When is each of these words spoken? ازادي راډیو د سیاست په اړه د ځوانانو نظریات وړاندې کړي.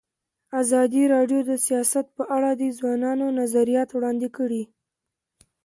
ازادي 0.61 1.03
راډیو 1.15 1.39
د 1.49 1.51
سیاست 1.65 2.05
په 2.17 2.23
اړه 2.35 2.49
د 2.55 2.63
ځوانانو 2.77 3.25
نظریات 3.39 3.89
وړاندې 3.93 4.29
کړي. 4.37 4.63